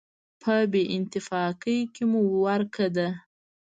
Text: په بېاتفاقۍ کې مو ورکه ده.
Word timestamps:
په 0.41 0.53
بېاتفاقۍ 0.71 1.79
کې 1.93 2.03
مو 2.11 2.21
ورکه 2.45 2.85
ده. 2.95 3.07